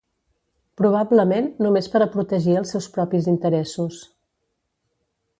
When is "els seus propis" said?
2.61-3.27